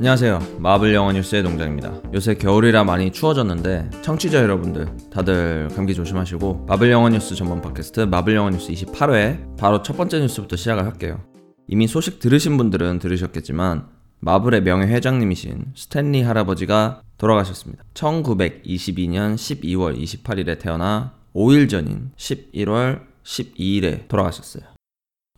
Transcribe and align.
안녕하세요. 0.00 0.56
마블 0.60 0.94
영화 0.94 1.12
뉴스의 1.12 1.42
동장입니다. 1.42 2.00
요새 2.14 2.32
겨울이라 2.32 2.84
많이 2.84 3.12
추워졌는데 3.12 3.90
청취자 4.00 4.42
여러분들 4.42 4.88
다들 5.10 5.68
감기 5.76 5.94
조심하시고 5.94 6.64
마블 6.66 6.90
영화 6.90 7.10
뉴스 7.10 7.34
전문 7.34 7.60
팟캐스트 7.60 8.00
마블 8.00 8.34
영화 8.34 8.48
뉴스 8.48 8.72
28회 8.72 9.58
바로 9.58 9.82
첫 9.82 9.98
번째 9.98 10.20
뉴스부터 10.20 10.56
시작을 10.56 10.86
할게요. 10.86 11.20
이미 11.68 11.86
소식 11.86 12.18
들으신 12.18 12.56
분들은 12.56 12.98
들으셨겠지만 12.98 13.88
마블의 14.20 14.62
명예 14.62 14.86
회장님이신 14.86 15.74
스탠리 15.76 16.22
할아버지가 16.22 17.02
돌아가셨습니다. 17.18 17.84
1922년 17.92 19.34
12월 19.34 20.00
28일에 20.00 20.58
태어나 20.58 21.12
5일 21.34 21.68
전인 21.68 22.10
11월 22.16 23.02
12일에 23.22 24.08
돌아가셨어요. 24.08 24.62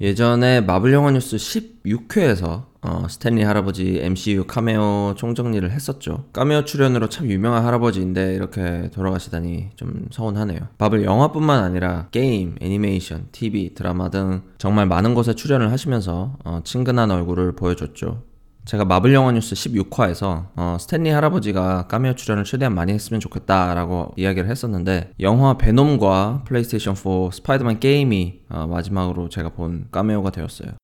예전에 0.01 0.61
마블 0.61 0.93
영화 0.93 1.11
뉴스 1.11 1.35
16회에서 1.35 2.72
어, 2.83 3.07
스탠리 3.09 3.45
할아버지 3.45 4.01
MCU 4.03 4.45
카메오 4.47 5.15
총정리를 5.17 5.71
했었죠. 5.71 6.25
카메오 6.33 6.65
출연으로 6.65 7.09
참 7.09 7.31
유명한 7.31 7.65
할아버지인데 7.65 8.35
이렇게 8.35 8.91
돌아가시다니 8.93 9.71
좀 9.77 10.07
서운하네요. 10.11 10.61
마블 10.79 11.05
영화뿐만 11.05 11.63
아니라 11.63 12.09
게임, 12.11 12.57
애니메이션, 12.61 13.29
TV, 13.31 13.75
드라마 13.75 14.11
등 14.11 14.43
정말 14.59 14.87
많은 14.87 15.15
곳에 15.15 15.35
출연을 15.35 15.71
하시면서 15.71 16.37
어, 16.45 16.61
친근한 16.65 17.11
얼굴을 17.13 17.53
보여줬죠. 17.53 18.23
제가 18.65 18.85
마블 18.85 19.13
영화 19.13 19.33
뉴스 19.33 19.55
16화에서 19.55 20.47
어, 20.57 20.77
스탠리 20.81 21.11
할아버지가 21.11 21.87
카메오 21.89 22.15
출연을 22.15 22.45
최대한 22.45 22.75
많이 22.75 22.93
했으면 22.93 23.21
좋겠다라고 23.21 24.15
이야기를 24.17 24.49
했었는데 24.49 25.11
영화 25.21 25.57
베놈과 25.57 26.45
플레이스테이션 26.47 26.95
4 26.95 27.31
스파이더맨 27.33 27.81
게임이 27.81 28.41
어, 28.51 28.67
마지막으로 28.69 29.29
제가 29.29 29.51
본 29.51 29.87
카메오가 29.91 30.31
되었어요. 30.31 30.82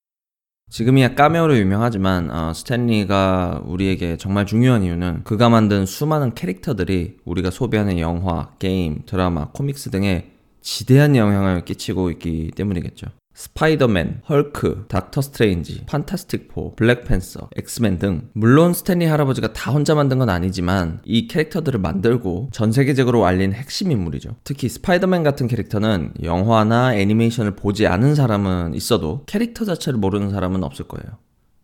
지금이야 0.70 1.14
카메오로 1.14 1.56
유명하지만 1.56 2.30
어, 2.30 2.52
스탠리가 2.52 3.62
우리에게 3.64 4.16
정말 4.16 4.44
중요한 4.44 4.82
이유는 4.82 5.24
그가 5.24 5.48
만든 5.48 5.86
수많은 5.86 6.34
캐릭터들이 6.34 7.16
우리가 7.24 7.50
소비하는 7.50 7.98
영화, 7.98 8.50
게임, 8.58 9.02
드라마, 9.06 9.48
코믹스 9.52 9.90
등에 9.90 10.30
지대한 10.60 11.16
영향을 11.16 11.64
끼치고 11.64 12.10
있기 12.10 12.50
때문이겠죠. 12.54 13.06
스파이더맨, 13.38 14.22
헐크, 14.28 14.86
닥터 14.88 15.20
스트레인지, 15.20 15.84
판타스틱 15.86 16.48
포, 16.48 16.74
블랙팬서, 16.74 17.50
엑스맨 17.54 18.00
등 18.00 18.30
물론 18.32 18.74
스탠리 18.74 19.06
할아버지가 19.06 19.52
다 19.52 19.70
혼자 19.70 19.94
만든 19.94 20.18
건 20.18 20.28
아니지만 20.28 21.00
이 21.04 21.28
캐릭터들을 21.28 21.78
만들고 21.78 22.48
전 22.50 22.72
세계적으로 22.72 23.26
알린 23.26 23.52
핵심 23.52 23.92
인물이죠. 23.92 24.34
특히 24.42 24.68
스파이더맨 24.68 25.22
같은 25.22 25.46
캐릭터는 25.46 26.14
영화나 26.24 26.96
애니메이션을 26.96 27.54
보지 27.54 27.86
않은 27.86 28.16
사람은 28.16 28.74
있어도 28.74 29.22
캐릭터 29.26 29.64
자체를 29.64 30.00
모르는 30.00 30.30
사람은 30.30 30.64
없을 30.64 30.88
거예요. 30.88 31.18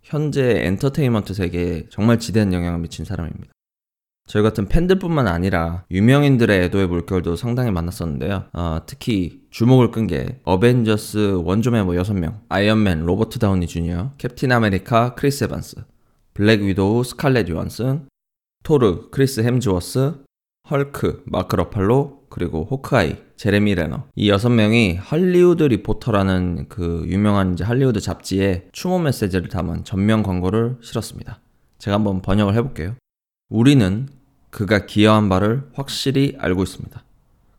현재 0.05 0.65
엔터테인먼트 0.67 1.35
세계에 1.35 1.87
정말 1.91 2.21
지대한 2.21 2.53
영향을 2.53 2.79
미친 2.79 3.05
사람입니다. 3.05 3.54
저희 4.27 4.43
같은 4.43 4.67
팬들뿐만 4.67 5.29
아니라 5.29 5.85
유명인들의 5.91 6.65
애도의 6.65 6.87
물결도 6.89 7.37
상당히 7.37 7.71
많았었는데요. 7.71 8.45
어, 8.55 8.79
특히 8.87 9.43
주목을 9.51 9.91
끈 9.91 10.07
게 10.07 10.41
어벤져스 10.45 11.43
원조 11.45 11.71
멤버 11.71 11.93
6명, 11.93 12.41
아이언맨 12.49 13.05
로버트 13.05 13.39
다우니 13.39 13.67
주니어, 13.67 14.13
캡틴 14.19 14.53
아메리카 14.53 15.15
크리스 15.15 15.45
에반스, 15.45 15.77
블랙 16.33 16.63
위도우 16.63 17.05
스칼렛 17.05 17.49
요한슨, 17.51 18.09
토르 18.63 19.11
크리스 19.11 19.41
햄즈워스, 19.41 20.15
헐크 20.71 21.25
마크 21.27 21.57
러팔로, 21.57 22.25
그리고 22.31 22.65
호크아이 22.69 23.17
제레미 23.37 23.75
레너 23.77 24.05
이 24.17 24.29
여섯 24.29 24.49
명이 24.49 24.97
할리우드 24.97 25.63
리포터라는 25.63 26.67
그 26.69 27.05
유명한 27.07 27.53
이제 27.53 27.63
할리우드 27.63 28.01
잡지에 28.01 28.69
추모 28.73 28.99
메시지를 28.99 29.49
담은 29.49 29.85
전면 29.85 30.23
광고를 30.23 30.79
실었습니다. 30.83 31.41
제가 31.79 31.97
한번 31.97 32.23
번역을 32.23 32.55
해볼게요. 32.55 32.95
우리는 33.51 34.09
그가 34.55 34.87
기여한 34.87 35.29
바를 35.29 35.65
확실히 35.73 36.37
알고 36.39 36.63
있습니다. 36.63 37.03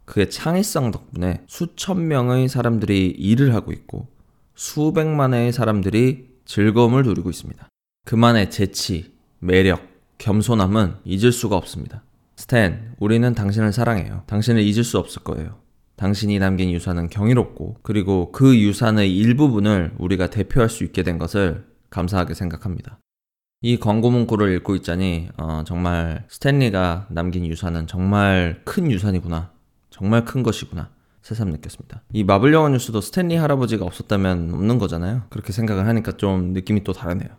그의 0.05 0.29
창의성 0.29 0.91
덕분에 0.91 1.43
수천 1.45 2.07
명의 2.07 2.47
사람들이 2.47 3.07
일을 3.07 3.53
하고 3.53 3.73
있고 3.73 4.07
수백만의 4.55 5.51
사람들이 5.51 6.29
즐거움을 6.45 7.03
누리고 7.03 7.29
있습니다. 7.29 7.67
그만의 8.05 8.49
재치, 8.49 9.13
매력, 9.39 9.81
겸손함은 10.19 10.95
잊을 11.03 11.33
수가 11.33 11.57
없습니다. 11.57 12.01
스탠, 12.37 12.93
우리는 12.99 13.35
당신을 13.35 13.73
사랑해요. 13.73 14.23
당신을 14.27 14.61
잊을 14.61 14.85
수 14.85 14.97
없을 14.97 15.21
거예요. 15.23 15.59
당신이 15.97 16.39
남긴 16.39 16.71
유산은 16.71 17.09
경이롭고, 17.09 17.79
그리고 17.81 18.31
그 18.31 18.57
유산의 18.57 19.13
일부분을 19.17 19.95
우리가 19.97 20.29
대표할 20.29 20.69
수 20.69 20.85
있게 20.85 21.03
된 21.03 21.17
것을 21.17 21.65
감사하게 21.89 22.35
생각합니다. 22.35 22.99
이 23.65 23.79
광고 23.79 24.11
문구를 24.11 24.55
읽고 24.57 24.75
있자니 24.75 25.29
어, 25.37 25.63
정말 25.65 26.23
스탠리가 26.27 27.07
남긴 27.09 27.47
유산은 27.47 27.87
정말 27.87 28.61
큰 28.63 28.91
유산이구나. 28.91 29.49
정말 29.89 30.23
큰 30.23 30.43
것이구나. 30.43 30.89
새삼 31.23 31.49
느꼈습니다. 31.49 32.03
이 32.13 32.23
마블 32.23 32.53
영화 32.53 32.69
뉴스도 32.69 33.01
스탠리 33.01 33.35
할아버지가 33.35 33.83
없었다면 33.83 34.53
없는 34.53 34.77
거잖아요. 34.77 35.23
그렇게 35.31 35.51
생각을 35.51 35.87
하니까 35.87 36.11
좀 36.11 36.53
느낌이 36.53 36.83
또 36.83 36.93
다르네요. 36.93 37.29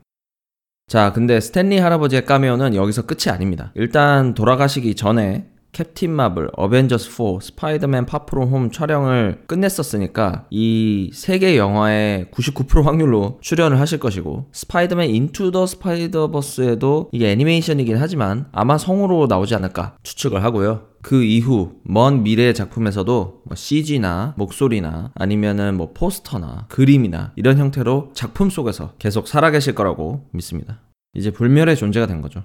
자, 0.88 1.12
근데 1.12 1.38
스탠리 1.38 1.78
할아버지의 1.78 2.26
까메오는 2.26 2.74
여기서 2.74 3.06
끝이 3.06 3.32
아닙니다. 3.32 3.70
일단 3.76 4.34
돌아가시기 4.34 4.96
전에 4.96 5.48
캡틴 5.72 6.10
마블, 6.12 6.48
어벤져스 6.56 7.10
4, 7.10 7.24
스파이더맨 7.42 8.06
파프롬 8.06 8.48
홈 8.48 8.70
촬영을 8.70 9.42
끝냈었으니까 9.46 10.46
이 10.50 11.10
세 11.12 11.38
개 11.38 11.58
영화에 11.58 12.30
99% 12.32 12.82
확률로 12.82 13.38
출연을 13.42 13.78
하실 13.78 13.98
것이고 13.98 14.46
스파이더맨 14.52 15.10
인투 15.10 15.50
더 15.50 15.66
스파이더버스에도 15.66 17.10
이게 17.12 17.30
애니메이션이긴 17.30 17.96
하지만 17.98 18.46
아마 18.52 18.78
성우로 18.78 19.26
나오지 19.26 19.54
않을까 19.54 19.96
추측을 20.02 20.42
하고요. 20.44 20.86
그 21.02 21.22
이후 21.22 21.74
먼 21.84 22.22
미래의 22.22 22.54
작품에서도 22.54 23.42
뭐 23.44 23.54
CG나 23.54 24.34
목소리나 24.38 25.12
아니면은 25.14 25.76
뭐 25.76 25.92
포스터나 25.92 26.66
그림이나 26.68 27.32
이런 27.36 27.58
형태로 27.58 28.10
작품 28.14 28.50
속에서 28.50 28.94
계속 28.98 29.28
살아계실 29.28 29.74
거라고 29.74 30.26
믿습니다. 30.32 30.80
이제 31.14 31.30
불멸의 31.30 31.76
존재가 31.76 32.06
된 32.06 32.22
거죠. 32.22 32.44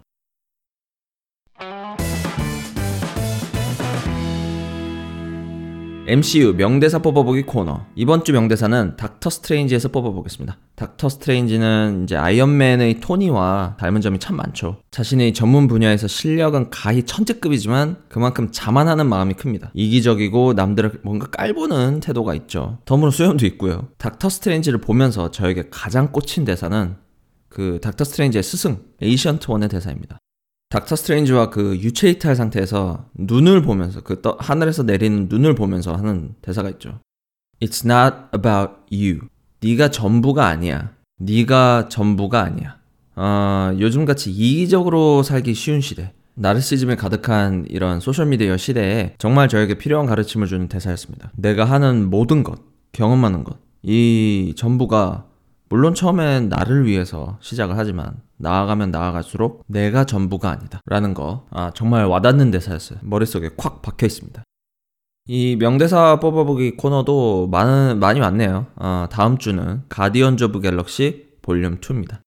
MCU 6.12 6.56
명대사 6.58 7.00
뽑아보기 7.00 7.44
코너. 7.44 7.86
이번 7.96 8.26
주 8.26 8.34
명대사는 8.34 8.98
닥터 8.98 9.30
스트레인지에서 9.30 9.88
뽑아보겠습니다. 9.88 10.58
닥터 10.76 11.08
스트레인지는 11.08 12.04
이제 12.04 12.18
아이언맨의 12.18 13.00
토니와 13.00 13.78
닮은 13.80 14.02
점이 14.02 14.20
참 14.20 14.36
많죠. 14.36 14.82
자신의 14.92 15.34
전문 15.34 15.70
분야에서 15.70 16.10
실력은 16.10 16.70
가히 16.70 17.04
천재급이지만 17.04 17.96
그만큼 18.10 18.50
자만하는 18.52 19.08
마음이 19.08 19.36
큽니다. 19.36 19.72
이기적이고 19.74 20.52
남들을 20.52 21.00
뭔가 21.04 21.28
깔보는 21.28 22.02
태도가 22.02 22.36
있죠. 22.36 22.80
덤으로 22.84 23.10
수염도 23.12 23.46
있고요. 23.46 23.88
닥터 23.98 24.28
스트레인지를 24.28 24.82
보면서 24.82 25.32
저에게 25.32 25.70
가장 25.72 26.12
꽂힌 26.12 26.44
대사는 26.44 26.94
그 27.48 27.80
닥터 27.82 28.04
스트레인지의 28.04 28.44
스승 28.44 28.80
에이션트 29.02 29.50
원의 29.50 29.70
대사입니다. 29.70 30.18
닥터 30.72 30.96
스트레인지와 30.96 31.50
그 31.50 31.78
유체 31.82 32.10
이탈 32.10 32.34
상태에서 32.34 33.06
눈을 33.16 33.62
보면서 33.62 34.00
그 34.00 34.22
떠, 34.22 34.38
하늘에서 34.40 34.84
내리는 34.84 35.28
눈을 35.30 35.54
보면서 35.54 35.94
하는 35.94 36.34
대사가 36.42 36.70
있죠. 36.70 37.02
It's 37.62 37.86
not 37.86 38.30
about 38.34 38.76
you. 38.90 39.28
네가 39.62 39.92
전부가 39.92 40.48
아니야. 40.48 40.94
네가 41.20 41.90
전부가 41.90 42.42
아니야. 42.42 42.78
어, 43.18 43.76
요즘같이 43.78 44.32
이기적으로 44.32 45.24
살기 45.24 45.54
쉬운 45.54 45.82
시대. 45.82 46.14
나르시즘에 46.36 46.96
가득한 46.96 47.66
이런 47.68 48.00
소셜미디어 48.00 48.56
시대에 48.56 49.16
정말 49.18 49.50
저에게 49.50 49.78
필요한 49.78 50.06
가르침을 50.06 50.48
주는 50.48 50.70
대사였습니다. 50.70 51.34
내가 51.36 51.66
하는 51.66 52.10
모든 52.10 52.44
것, 52.44 52.62
경험하는 52.94 53.44
것, 53.44 53.60
이 53.84 54.54
전부가 54.56 55.26
물론 55.68 55.94
처음엔 55.94 56.48
나를 56.48 56.86
위해서 56.86 57.38
시작을 57.42 57.78
하지만 57.78 58.22
나아가면 58.42 58.92
나아갈수록 58.92 59.64
내가 59.68 60.06
전부가 60.06 60.52
아니다. 60.52 60.82
라는 60.86 61.14
거, 61.14 61.48
아, 61.52 61.72
정말 61.74 62.06
와닿는 62.06 62.52
대사였어요. 62.52 63.00
머릿속에 63.04 63.50
콱 63.58 63.82
박혀 63.82 64.06
있습니다. 64.06 64.44
이 65.28 65.56
명대사 65.56 66.20
뽑아보기 66.20 66.78
코너도 66.78 67.48
많은, 67.48 68.00
많이 68.00 68.20
왔네요. 68.20 68.68
아, 68.76 69.08
다음 69.12 69.38
주는 69.38 69.84
가디언즈 69.88 70.46
오브 70.46 70.62
갤럭시 70.62 71.32
볼륨 71.42 71.80
2입니다. 71.80 72.22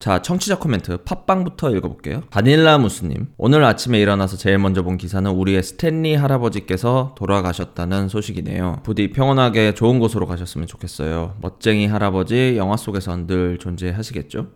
자, 0.00 0.22
청취자 0.22 0.58
코멘트 0.58 1.04
팟빵부터 1.04 1.72
읽어볼게요. 1.72 2.22
바닐라 2.30 2.78
무스님, 2.78 3.32
오늘 3.36 3.64
아침에 3.64 4.00
일어나서 4.00 4.38
제일 4.38 4.56
먼저 4.56 4.82
본 4.82 4.96
기사는 4.96 5.30
우리의 5.30 5.62
스탠리 5.62 6.14
할아버지께서 6.14 7.14
돌아가셨다는 7.18 8.08
소식이네요. 8.08 8.80
부디 8.82 9.10
평온하게 9.10 9.74
좋은 9.74 9.98
곳으로 9.98 10.26
가셨으면 10.26 10.66
좋겠어요. 10.66 11.36
멋쟁이 11.42 11.86
할아버지 11.86 12.54
영화 12.56 12.78
속에선 12.78 13.26
늘 13.26 13.58
존재하시겠죠? 13.58 14.52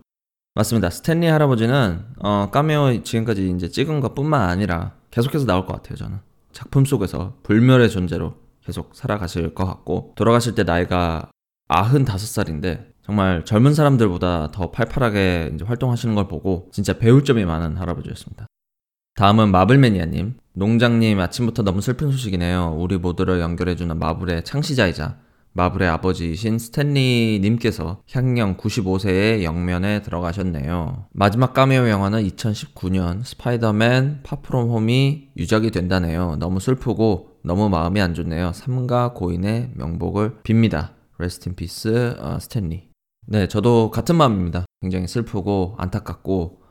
맞습니다. 0.55 0.89
스탠리 0.89 1.27
할아버지는 1.27 2.05
어, 2.19 2.49
까메오 2.49 3.03
지금까지 3.03 3.49
이제 3.49 3.67
찍은 3.67 3.99
것뿐만 3.99 4.41
아니라 4.41 4.93
계속해서 5.11 5.45
나올 5.45 5.65
것 5.65 5.73
같아요. 5.73 5.97
저는 5.97 6.19
작품 6.53 6.85
속에서 6.85 7.35
불멸의 7.43 7.89
존재로 7.89 8.35
계속 8.63 8.95
살아가실 8.95 9.53
것 9.53 9.65
같고 9.65 10.13
돌아가실 10.15 10.55
때 10.55 10.63
나이가 10.63 11.29
95살인데 11.67 12.85
정말 13.03 13.43
젊은 13.43 13.73
사람들보다 13.73 14.51
더 14.51 14.71
팔팔하게 14.71 15.51
이제 15.53 15.65
활동하시는 15.65 16.15
걸 16.15 16.29
보고 16.29 16.69
진짜 16.71 16.97
배울 16.97 17.25
점이 17.25 17.43
많은 17.43 17.75
할아버지였습니다. 17.75 18.47
다음은 19.15 19.51
마블매니아님. 19.51 20.37
농장님 20.53 21.19
아침부터 21.19 21.63
너무 21.63 21.81
슬픈 21.81 22.11
소식이네요. 22.11 22.77
우리 22.79 22.97
모두를 22.97 23.41
연결해주는 23.41 23.99
마블의 23.99 24.45
창시자이자 24.45 25.17
마블의 25.57 25.87
아버지이신 25.87 26.59
스탠리 26.59 27.39
님께서 27.41 28.01
향년 28.11 28.57
95세의 28.57 29.43
영면에 29.43 30.01
들어가셨네요. 30.01 31.05
마지막 31.13 31.53
까메오 31.53 31.87
영화는 31.87 32.27
2019년 32.27 33.23
스파이더맨 33.23 34.23
파프롬 34.23 34.69
홈이 34.69 35.29
유작이 35.37 35.71
된다네요. 35.71 36.35
너무 36.39 36.59
슬프고 36.59 37.37
너무 37.41 37.69
마음이 37.69 38.01
안 38.01 38.13
좋네요. 38.13 38.51
삼가 38.51 39.13
고인의 39.13 39.71
명복을 39.75 40.39
빕니다. 40.43 40.89
Rest 41.19 41.47
in 41.47 41.55
peace 41.55 42.17
스탠리. 42.41 42.89
네, 43.25 43.47
저도 43.47 43.91
같은 43.91 44.17
마음입니다. 44.17 44.65
굉장히 44.81 45.07
슬프고 45.07 45.75
안타깝고 45.77 46.63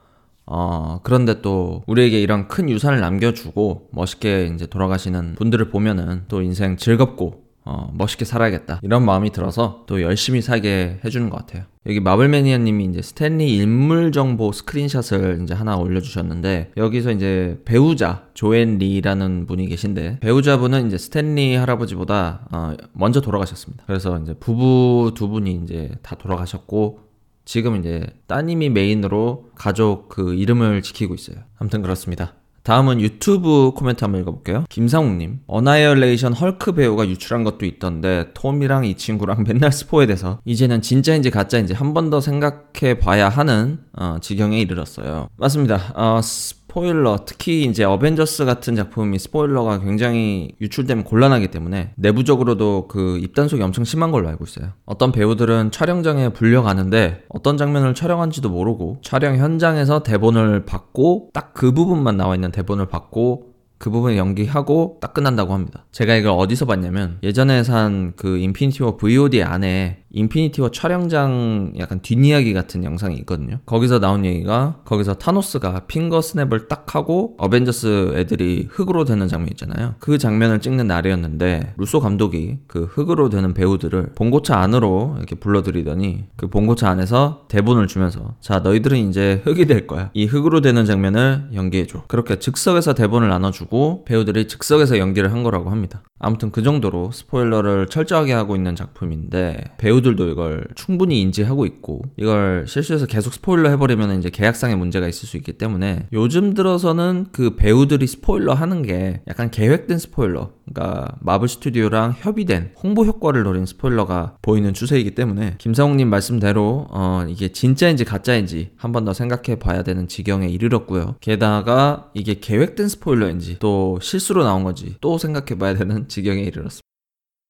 어, 0.44 1.00
그런데 1.02 1.40
또 1.40 1.82
우리에게 1.86 2.20
이런 2.20 2.48
큰 2.48 2.68
유산을 2.68 3.00
남겨주고 3.00 3.88
멋있게 3.92 4.50
이제 4.54 4.66
돌아가시는 4.66 5.36
분들을 5.36 5.70
보면은 5.70 6.24
또 6.28 6.42
인생 6.42 6.76
즐겁고 6.76 7.43
어, 7.66 7.90
멋있게 7.94 8.24
살아야겠다. 8.24 8.80
이런 8.82 9.04
마음이 9.04 9.30
들어서 9.30 9.84
또 9.86 10.02
열심히 10.02 10.42
살게 10.42 11.00
해주는 11.04 11.30
것 11.30 11.38
같아요. 11.38 11.64
여기 11.86 12.00
마블매니아님이 12.00 12.84
이제 12.86 13.02
스탠리 13.02 13.56
인물 13.56 14.12
정보 14.12 14.52
스크린샷을 14.52 15.40
이제 15.42 15.54
하나 15.54 15.76
올려주셨는데 15.76 16.72
여기서 16.76 17.12
이제 17.12 17.60
배우자 17.64 18.26
조앤 18.34 18.78
리라는 18.78 19.46
분이 19.46 19.66
계신데 19.66 20.20
배우자분은 20.20 20.86
이제 20.86 20.98
스탠리 20.98 21.56
할아버지보다 21.56 22.48
어, 22.52 22.74
먼저 22.92 23.20
돌아가셨습니다. 23.20 23.84
그래서 23.86 24.18
이제 24.18 24.34
부부 24.34 25.12
두 25.14 25.28
분이 25.28 25.60
이제 25.64 25.90
다 26.02 26.16
돌아가셨고 26.16 27.00
지금 27.46 27.76
이제 27.76 28.06
따님이 28.26 28.70
메인으로 28.70 29.50
가족 29.54 30.08
그 30.08 30.34
이름을 30.34 30.82
지키고 30.82 31.14
있어요. 31.14 31.36
아무튼 31.58 31.82
그렇습니다. 31.82 32.34
다음은 32.64 33.00
유튜브 33.00 33.72
코멘트 33.76 34.04
한번 34.04 34.22
읽어볼게요. 34.22 34.64
김상욱님, 34.70 35.40
어나이얼레이션 35.46 36.32
헐크 36.32 36.72
배우가 36.72 37.06
유출한 37.08 37.44
것도 37.44 37.66
있던데 37.66 38.30
톰이랑 38.34 38.86
이 38.86 38.96
친구랑 38.96 39.44
맨날 39.48 39.70
스포에 39.70 40.06
대해서 40.06 40.40
이제는 40.44 40.80
진짜인지 40.82 41.30
가짜인지 41.30 41.74
한 41.74 41.92
번 41.94 42.10
더 42.10 42.20
생각해 42.20 42.98
봐야 42.98 43.28
하는 43.28 43.78
어, 43.96 44.16
지경에 44.20 44.58
이르렀어요. 44.60 45.28
맞습니다. 45.36 45.92
어, 45.94 46.20
스포일러 46.22 47.24
특히 47.24 47.62
이제 47.62 47.84
어벤져스 47.84 48.44
같은 48.44 48.74
작품이 48.74 49.20
스포일러가 49.20 49.78
굉장히 49.78 50.56
유출되면 50.60 51.04
곤란하기 51.04 51.48
때문에 51.48 51.92
내부적으로도 51.94 52.88
그 52.88 53.16
입단속이 53.18 53.62
엄청 53.62 53.84
심한 53.84 54.10
걸로 54.10 54.28
알고 54.28 54.44
있어요. 54.44 54.72
어떤 54.84 55.12
배우들은 55.12 55.70
촬영장에 55.70 56.30
불려가는데 56.30 57.22
어떤 57.28 57.56
장면을 57.56 57.94
촬영한지도 57.94 58.50
모르고 58.50 58.98
촬영 59.02 59.36
현장에서 59.36 60.02
대본을 60.02 60.64
받고 60.64 61.30
딱 61.32 61.54
그 61.54 61.72
부분만 61.72 62.16
나와 62.16 62.34
있는 62.34 62.50
대본을 62.50 62.86
받고 62.86 63.53
그 63.78 63.90
부분 63.90 64.16
연기하고 64.16 64.98
딱 65.00 65.14
끝난다고 65.14 65.52
합니다. 65.52 65.84
제가 65.92 66.14
이걸 66.14 66.32
어디서 66.32 66.66
봤냐면 66.66 67.18
예전에 67.22 67.62
산 67.62 68.14
그 68.16 68.38
인피니티 68.38 68.82
워 68.82 68.96
VOD 68.96 69.42
안에 69.42 70.04
인피니티 70.10 70.60
워 70.60 70.70
촬영장 70.70 71.72
약간 71.78 72.00
뒷이야기 72.00 72.52
같은 72.54 72.84
영상이 72.84 73.16
있거든요. 73.18 73.58
거기서 73.66 73.98
나온 73.98 74.24
얘기가 74.24 74.80
거기서 74.84 75.14
타노스가 75.14 75.86
finger 75.88 76.20
snap을 76.20 76.68
딱 76.68 76.94
하고 76.94 77.34
어벤져스 77.38 78.12
애들이 78.16 78.68
흙으로 78.70 79.04
되는 79.04 79.26
장면 79.26 79.48
있잖아요. 79.50 79.96
그 79.98 80.18
장면을 80.18 80.60
찍는 80.60 80.86
날이었는데 80.86 81.74
루소 81.76 81.98
감독이 81.98 82.58
그 82.68 82.84
흙으로 82.84 83.28
되는 83.28 83.54
배우들을 83.54 84.12
봉고차 84.14 84.56
안으로 84.58 85.14
이렇게 85.18 85.34
불러들이더니 85.34 86.26
그 86.36 86.48
봉고차 86.48 86.88
안에서 86.88 87.46
대본을 87.48 87.88
주면서 87.88 88.36
자 88.40 88.60
너희들은 88.60 89.08
이제 89.08 89.42
흙이 89.44 89.66
될 89.66 89.88
거야. 89.88 90.10
이 90.14 90.26
흙으로 90.26 90.60
되는 90.60 90.84
장면을 90.84 91.48
연기해줘. 91.54 92.04
그렇게 92.06 92.38
즉석에서 92.38 92.94
대본을 92.94 93.28
나눠주고 93.28 93.73
배우들이 94.04 94.48
즉석에서 94.48 94.98
연기를 94.98 95.32
한 95.32 95.42
거라고 95.42 95.70
합니다. 95.70 96.02
아무튼 96.18 96.50
그 96.50 96.62
정도로 96.62 97.10
스포일러를 97.10 97.88
철저하게 97.88 98.32
하고 98.32 98.56
있는 98.56 98.74
작품인데 98.74 99.62
배우들도 99.78 100.30
이걸 100.30 100.66
충분히 100.74 101.20
인지하고 101.20 101.66
있고 101.66 102.02
이걸 102.16 102.64
실수해서 102.66 103.06
계속 103.06 103.34
스포일러 103.34 103.68
해버리면 103.70 104.18
이제 104.18 104.30
계약상의 104.30 104.76
문제가 104.76 105.06
있을 105.08 105.28
수 105.28 105.36
있기 105.36 105.54
때문에 105.54 106.06
요즘 106.12 106.54
들어서는 106.54 107.26
그 107.32 107.56
배우들이 107.56 108.06
스포일러 108.06 108.54
하는 108.54 108.82
게 108.82 109.20
약간 109.28 109.50
계획된 109.50 109.98
스포일러 109.98 110.52
그러니까 110.66 111.16
마블 111.20 111.48
스튜디오랑 111.48 112.14
협의된 112.18 112.72
홍보 112.82 113.04
효과를 113.04 113.42
노린 113.42 113.66
스포일러가 113.66 114.36
보이는 114.42 114.72
추세이기 114.72 115.14
때문에 115.14 115.56
김상욱님 115.58 116.08
말씀대로 116.08 116.86
어 116.90 117.24
이게 117.28 117.52
진짜인지 117.52 118.04
가짜인지 118.04 118.72
한 118.76 118.92
번 118.92 119.04
더 119.04 119.12
생각해 119.12 119.58
봐야 119.58 119.82
되는 119.82 120.08
지경에 120.08 120.48
이르렀고요. 120.48 121.16
게다가 121.20 122.10
이게 122.14 122.34
계획된 122.40 122.88
스포일러인지 122.88 123.58
또 123.58 123.98
실수로 124.00 124.44
나온 124.44 124.64
건지 124.64 124.94
또 125.00 125.18
생각해 125.18 125.58
봐야 125.58 125.74
되는 125.74 126.06
지경에 126.08 126.40
이르렀습니다. 126.42 126.80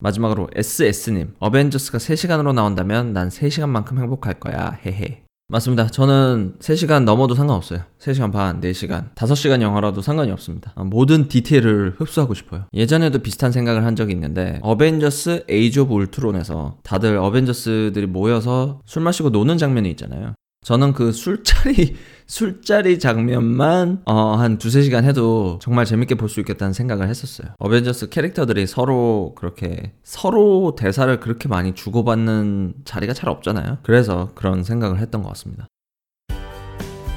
마지막으로 0.01 0.49
SS님, 0.55 1.35
어벤져스가 1.39 1.99
3시간으로 1.99 2.53
나온다면 2.53 3.13
난 3.13 3.29
3시간만큼 3.29 3.99
행복할 3.99 4.35
거야. 4.41 4.79
헤헤. 4.85 5.24
맞습니다. 5.49 5.89
저는 5.89 6.55
3시간 6.59 7.05
넘어도 7.05 7.35
상관없어요. 7.35 7.81
3시간 8.01 8.33
반, 8.33 8.63
4시간, 8.63 9.15
5시간 9.15 9.61
영화라도 9.61 10.01
상관이 10.01 10.33
없습니다. 10.33 10.73
아, 10.75 10.85
모든 10.85 11.29
디테일을 11.29 11.97
흡수하고 11.99 12.33
싶어요. 12.33 12.65
예전에도 12.73 13.19
비슷한 13.19 13.53
생각을 13.53 13.85
한 13.85 13.95
적이 13.95 14.15
있는데 14.15 14.59
어벤져스 14.63 15.45
에이지 15.49 15.81
오브 15.81 15.95
울트론에서 15.95 16.79
다들 16.83 17.19
어벤져스들이 17.19 18.07
모여서 18.07 18.81
술 18.87 19.03
마시고 19.03 19.29
노는 19.31 19.59
장면이 19.59 19.91
있잖아요. 19.91 20.35
저는 20.65 20.95
그 20.95 21.13
술자리 21.13 21.95
술자리 22.27 22.99
장면만 22.99 24.03
어, 24.07 24.35
한 24.37 24.59
두세 24.59 24.83
시간 24.83 25.05
해도 25.05 25.59
정말 25.63 25.85
재밌게 25.85 26.15
볼 26.17 26.29
수 26.29 26.41
있겠다는 26.41 26.73
생각을 26.73 27.09
했었어요. 27.09 27.49
어벤져스 27.59 28.09
캐릭터들이 28.09 28.67
서로 28.67 29.35
그렇게 29.37 29.93
서로 30.03 30.75
대사를 30.77 31.21
그렇게 31.21 31.49
많이 31.49 31.75
주고받는 31.75 32.75
자리가 32.85 33.13
잘 33.13 33.29
없잖아요. 33.29 33.79
그래서 33.83 34.31
그런 34.35 34.65
생각을 34.65 34.99
했던 34.99 35.23
것 35.23 35.29
같습니다. 35.29 35.67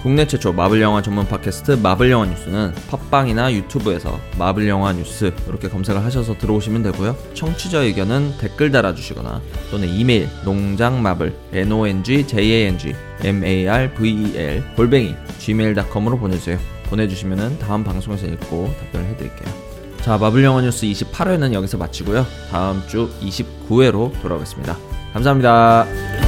국내 0.04 0.28
최초 0.28 0.54
마블 0.54 0.82
영화 0.82 1.02
전문 1.02 1.28
팟캐스트 1.28 1.72
마블 1.84 2.12
영화 2.12 2.26
뉴스는 2.28 2.74
팟빵이나 2.90 3.52
유튜브에서 3.54 4.20
마블 4.38 4.68
영화 4.68 4.94
뉴스 4.94 5.34
이렇게 5.48 5.68
검색을 5.70 6.04
하셔서 6.04 6.38
들어오시면 6.38 6.84
되고요. 6.84 7.16
청취자 7.34 7.80
의견은 7.80 8.38
댓글 8.40 8.72
달아주시거나 8.72 9.42
또는 9.72 9.90
이메일 9.90 10.30
농장마블 10.46 11.36
n 11.54 11.72
o 11.72 11.88
n 11.88 12.04
g 12.04 12.26
j 12.26 12.54
a 12.54 12.68
n 12.68 12.78
g 12.78 12.96
m 13.24 13.44
a 13.44 13.68
r 13.68 13.94
v 13.96 14.10
e 14.12 14.38
l 14.38 14.64
골뱅이 14.76 15.16
gmail.com으로 15.40 16.20
보내주세요. 16.20 16.60
보내주시면 16.90 17.60
다음 17.60 17.84
방송에서 17.84 18.28
읽고 18.28 18.74
답변을 18.80 19.08
해드릴게요. 19.10 19.54
자 20.02 20.18
마블 20.18 20.44
영화 20.44 20.62
뉴스 20.62 20.86
28회는 20.86 21.54
여기서 21.54 21.78
마치고요. 21.78 22.26
다음 22.52 22.82
주 22.88 23.10
29회로 23.22 24.22
돌아오겠습니다. 24.22 24.78
감사합니다. 25.14 26.27